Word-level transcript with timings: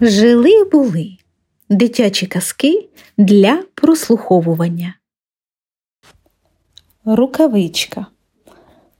Жили 0.00 0.64
були 0.64 1.16
дитячі 1.68 2.26
казки 2.26 2.88
для 3.16 3.62
прослуховування. 3.74 4.94
Рукавичка 7.04 8.06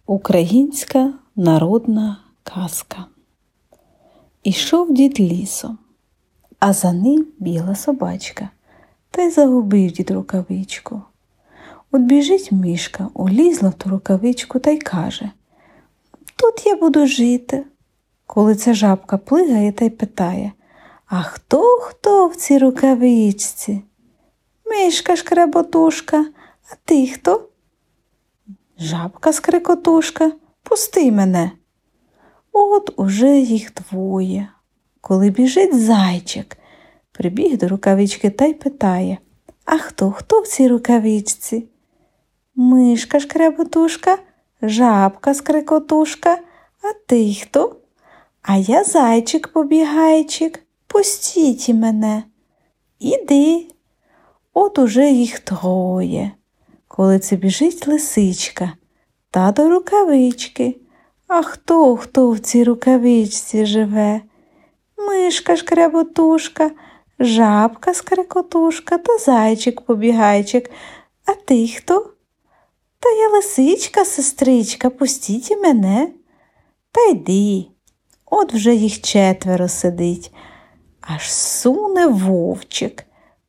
Українська 0.06 1.12
народна 1.36 2.20
казка. 2.42 3.04
Ішов 4.42 4.94
дід 4.94 5.20
лісом, 5.20 5.78
а 6.58 6.72
за 6.72 6.92
ним 6.92 7.26
біла 7.38 7.74
собачка, 7.74 8.50
та 9.10 9.22
й 9.22 9.30
загубив 9.30 9.92
дід 9.92 10.10
рукавичку. 10.10 11.02
От 11.90 12.02
біжить 12.02 12.52
мішка, 12.52 13.08
улізла 13.14 13.68
в 13.68 13.74
ту 13.74 13.90
рукавичку 13.90 14.58
та 14.58 14.70
й 14.70 14.78
каже 14.78 15.30
Тут 16.36 16.66
я 16.66 16.76
буду 16.76 17.06
жити. 17.06 17.64
Коли 18.26 18.54
ця 18.54 18.74
жабка 18.74 19.18
плигає 19.18 19.72
та 19.72 19.84
й 19.84 19.90
питає 19.90 20.52
А 21.08 21.22
хто 21.22 21.62
хто 21.62 22.26
в 22.26 22.36
цій 22.36 22.58
рукавичці? 22.58 23.82
Мишка 24.66 25.16
шкреботушка, 25.16 26.26
а 26.70 26.74
ти 26.84 27.06
хто? 27.06 27.48
Жабка 28.78 29.32
скрикотушка, 29.32 30.32
пусти 30.62 31.12
мене. 31.12 31.50
От 32.52 32.90
уже 32.96 33.38
їх 33.38 33.72
двоє. 33.74 34.48
Коли 35.00 35.30
біжить 35.30 35.80
зайчик, 35.82 36.56
прибіг 37.12 37.58
до 37.58 37.68
рукавички 37.68 38.30
та 38.30 38.44
й 38.44 38.54
питає 38.54 39.18
А 39.64 39.78
хто 39.78 40.10
хто 40.10 40.40
в 40.40 40.46
цій 40.46 40.68
рукавичці? 40.68 41.68
Мишка 42.54 43.20
шкреботушка, 43.20 44.18
жабка 44.62 45.34
скрикотушка, 45.34 46.38
а 46.82 46.92
ти 47.06 47.34
хто? 47.34 47.76
А 48.42 48.56
я 48.56 48.84
зайчик 48.84 49.48
побігайчик, 49.48 50.67
пустіть 50.88 51.68
мене. 51.68 52.22
Іди. 52.98 53.66
От 54.52 54.78
уже 54.78 55.10
їх 55.10 55.38
троє. 55.38 56.32
Коли 56.88 57.18
це 57.18 57.36
біжить 57.36 57.88
лисичка 57.88 58.72
та 59.30 59.52
до 59.52 59.70
рукавички. 59.70 60.76
А 61.26 61.42
хто 61.42 61.96
хто 61.96 62.30
в 62.30 62.38
цій 62.38 62.64
рукавичці 62.64 63.66
живе? 63.66 64.20
Мишка 64.96 65.56
шкреботушка, 65.56 66.70
жабка 67.18 67.94
скрекотушка 67.94 68.98
та 68.98 69.18
зайчик 69.18 69.80
побігайчик. 69.80 70.70
А 71.26 71.34
ти 71.34 71.68
хто? 71.68 72.10
Та 73.00 73.08
я 73.10 73.28
лисичка, 73.28 74.04
сестричка, 74.04 74.90
пустіть 74.90 75.50
мене. 75.62 76.08
Та 76.92 77.04
йди. 77.04 77.66
От 78.26 78.54
вже 78.54 78.74
їх 78.74 79.00
четверо 79.00 79.68
сидить, 79.68 80.32
аж 81.08 81.32
суне 81.32 82.06
вовчик, 82.06 83.04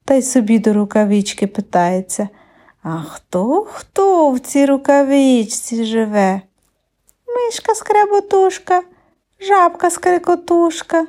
та 0.06 0.14
й 0.14 0.22
собі 0.22 0.60
до 0.60 0.74
рукавички 0.74 1.48
питається. 1.48 2.30
А 2.84 3.02
хто 3.02 3.68
хто 3.72 4.32
в 4.32 4.40
цій 4.40 4.66
рукавичці 4.66 5.86
живе? 5.86 6.42
Мишка 7.28 7.76
скреботушка, 7.76 8.84
жабка 9.40 9.90
скрикотушка, 9.90 11.08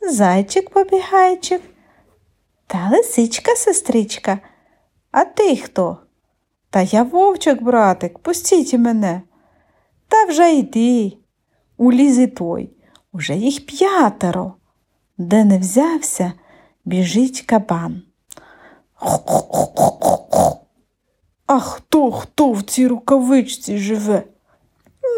зайчик 0.00 0.70
побігайчик 0.70 1.62
та 2.66 2.88
лисичка 2.92 3.56
сестричка. 3.56 4.38
А 5.10 5.24
ти 5.24 5.56
хто? 5.56 5.98
Та 6.70 6.80
я 6.80 7.02
вовчик, 7.02 7.62
братик, 7.62 8.18
пустіть 8.18 8.74
мене. 8.74 9.22
Та 10.08 10.24
вже 10.24 10.52
йди, 10.52 11.16
уліз 11.76 12.18
і 12.18 12.26
той. 12.26 12.70
Уже 13.12 13.34
їх 13.34 13.66
п'ятеро. 13.66 14.54
Де 15.18 15.44
не 15.44 15.58
взявся, 15.58 16.32
біжить 16.84 17.40
кабан. 17.40 18.02
А 21.46 21.60
хто 21.60 22.12
хто 22.12 22.52
в 22.52 22.62
цій 22.62 22.86
рукавичці 22.86 23.78
живе? 23.78 24.22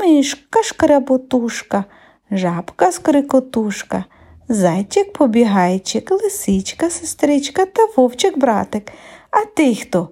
Мишка 0.01 0.63
шкреботушка, 0.63 1.85
жабка 2.31 2.93
скрикотушка, 2.93 4.05
зайчик 4.49 5.13
побігайчик, 5.13 6.11
лисичка, 6.11 6.91
сестричка 6.91 7.67
та 7.67 7.87
вовчик 7.97 8.39
братик. 8.39 8.93
А 9.31 9.45
ти 9.45 9.75
хто? 9.75 10.09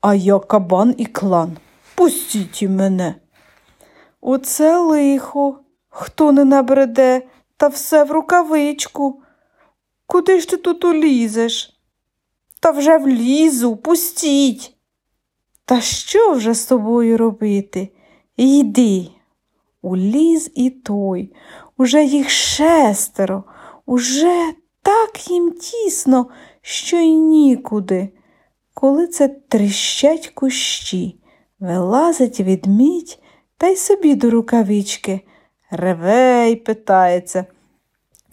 А 0.00 0.14
я 0.14 0.38
кабан 0.38 0.94
і 0.98 1.06
клан. 1.06 1.56
Пустіть 1.94 2.62
мене. 2.62 3.14
Оце 4.20 4.78
лихо, 4.78 5.58
хто 5.90 6.32
не 6.32 6.44
набреде, 6.44 7.22
та 7.56 7.68
все 7.68 8.04
в 8.04 8.10
рукавичку. 8.10 9.22
Куди 10.06 10.40
ж 10.40 10.48
ти 10.48 10.56
тут 10.56 10.84
улізеш? 10.84 11.80
Та 12.60 12.70
вже 12.70 12.98
влізу, 12.98 13.76
пустіть. 13.76 14.76
Та 15.64 15.80
що 15.80 16.32
вже 16.32 16.54
з 16.54 16.66
тобою 16.66 17.18
робити? 17.18 17.88
Йди. 18.36 19.08
Уліз 19.82 20.50
і 20.54 20.70
той, 20.70 21.32
уже 21.76 22.04
їх 22.04 22.30
шестеро, 22.30 23.44
уже 23.86 24.52
так 24.82 25.30
їм 25.30 25.52
тісно, 25.52 26.26
що 26.62 26.96
й 26.96 27.14
нікуди. 27.14 28.08
Коли 28.74 29.06
це 29.06 29.28
тріщать 29.28 30.28
кущі, 30.28 31.20
вилазить 31.60 32.40
відмідь 32.40 33.18
та 33.56 33.66
й 33.66 33.76
собі 33.76 34.14
до 34.14 34.30
рукавички. 34.30 35.20
Реве 35.70 36.50
й 36.50 36.56
питається. 36.56 37.44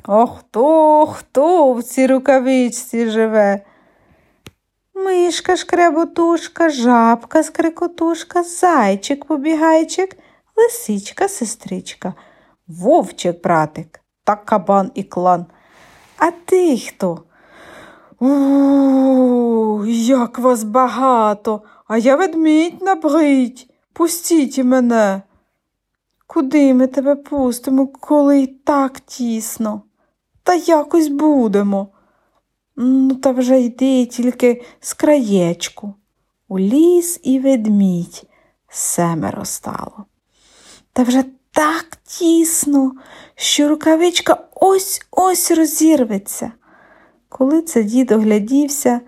О, 0.08 0.28
хто, 0.28 1.06
хто 1.06 1.74
в 1.74 1.84
цій 1.84 2.08
рукавичці 2.08 3.10
живе? 3.10 3.62
Мишка 4.94 5.56
шкреботушка, 5.56 6.70
жабка 6.70 7.44
скрикотушка, 7.44 8.44
зайчик 8.44 9.26
побігайчик, 9.26 10.18
лисичка 10.56 11.28
сестричка, 11.28 12.14
вовчик 12.68 13.44
братик 13.44 14.02
та 14.24 14.36
кабан 14.36 14.92
і 14.96 15.04
клан. 15.04 15.46
А 16.18 16.32
ти 16.32 16.78
хто? 16.78 17.24
У, 18.20 19.86
як 19.88 20.40
вас 20.40 20.64
багато, 20.64 21.62
а 21.88 21.98
я 21.98 22.16
ведмідь 22.16 22.82
набрить. 22.82 23.70
Пустіть 23.94 24.64
мене. 24.64 25.22
Куди 26.28 26.74
ми 26.74 26.88
тебе 26.88 27.16
пустимо, 27.16 27.88
коли 27.88 28.40
й 28.40 28.48
так 28.48 29.00
тісно? 29.00 29.82
Та 30.44 30.54
якось 30.54 31.08
будемо. 31.08 31.88
Ну, 32.76 33.16
та 33.16 33.32
вже 33.32 33.62
йди 33.62 34.06
тільки 34.06 34.64
з 34.80 34.94
краєчку. 34.94 35.94
У 36.48 36.60
ліс 36.60 37.20
і 37.24 37.40
ведмідь 37.40 38.24
семеро 38.70 39.46
стало. 39.46 40.06
Та 40.94 41.04
вже 41.04 41.24
так 41.52 41.96
тісно, 42.04 42.92
що 43.36 43.70
рукавичка 43.70 44.48
ось 44.56 45.02
ось 45.12 45.52
розірветься. 45.52 46.52
Коли 47.30 47.62
це 47.62 47.84
дід 47.84 48.12
оглядівся, 48.12 49.02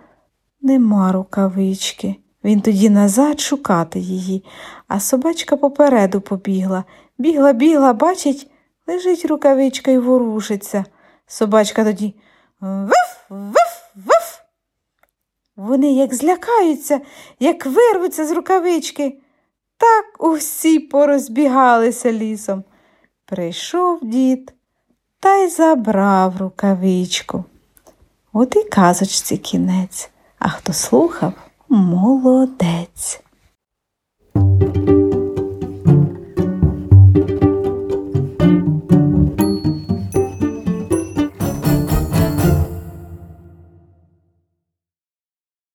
нема 0.62 1.12
рукавички. 1.12 2.16
Він 2.44 2.62
тоді 2.62 2.90
назад 2.90 3.40
шукати 3.40 4.00
її, 4.00 4.44
а 4.88 5.00
собачка 5.00 5.58
попереду 5.58 6.22
побігла. 6.22 6.84
Бігла, 7.20 7.54
бігла, 7.54 7.94
бачить, 7.94 8.52
лежить 8.88 9.26
рукавичка 9.26 9.92
і 9.92 9.98
ворушиться. 9.98 10.86
Собачка 11.28 11.84
тоді 11.84 12.16
виф. 12.62 13.20
Вони 15.56 15.94
як 15.94 16.14
злякаються, 16.14 17.02
як 17.40 17.66
вирвуться 17.66 18.26
з 18.26 18.32
рукавички. 18.32 19.18
Так 19.78 20.06
усі 20.20 20.80
порозбігалися 20.80 22.12
лісом. 22.12 22.64
Прийшов 23.26 24.00
дід 24.02 24.54
та 25.20 25.36
й 25.36 25.50
забрав 25.50 26.38
рукавичку. 26.38 27.44
От 28.34 28.56
і 28.56 28.64
казочці 28.64 29.38
кінець, 29.38 30.10
а 30.40 30.50
хто 30.50 30.74
слухав 30.74 31.34
молодець. 31.70 33.22